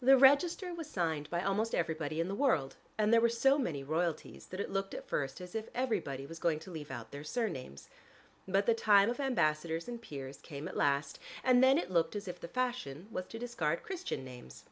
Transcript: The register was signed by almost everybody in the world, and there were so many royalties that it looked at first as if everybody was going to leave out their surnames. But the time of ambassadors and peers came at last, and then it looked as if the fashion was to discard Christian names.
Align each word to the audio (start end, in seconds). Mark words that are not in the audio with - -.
The 0.00 0.16
register 0.16 0.72
was 0.72 0.88
signed 0.88 1.28
by 1.28 1.42
almost 1.44 1.74
everybody 1.74 2.20
in 2.20 2.28
the 2.28 2.34
world, 2.34 2.76
and 2.96 3.12
there 3.12 3.20
were 3.20 3.28
so 3.28 3.58
many 3.58 3.84
royalties 3.84 4.46
that 4.46 4.60
it 4.60 4.70
looked 4.70 4.94
at 4.94 5.06
first 5.10 5.42
as 5.42 5.54
if 5.54 5.68
everybody 5.74 6.24
was 6.24 6.38
going 6.38 6.58
to 6.60 6.70
leave 6.70 6.90
out 6.90 7.10
their 7.10 7.22
surnames. 7.22 7.90
But 8.48 8.64
the 8.64 8.72
time 8.72 9.10
of 9.10 9.20
ambassadors 9.20 9.88
and 9.88 10.00
peers 10.00 10.38
came 10.38 10.66
at 10.68 10.74
last, 10.74 11.18
and 11.44 11.62
then 11.62 11.76
it 11.76 11.90
looked 11.90 12.16
as 12.16 12.28
if 12.28 12.40
the 12.40 12.48
fashion 12.48 13.08
was 13.10 13.26
to 13.26 13.38
discard 13.38 13.82
Christian 13.82 14.24
names. 14.24 14.64